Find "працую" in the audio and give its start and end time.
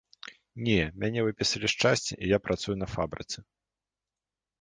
2.47-2.75